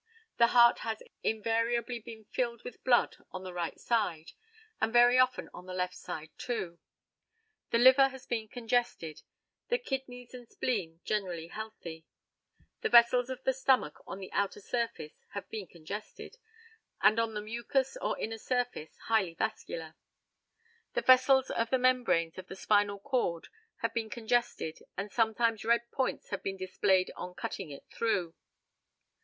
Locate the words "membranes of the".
21.77-22.55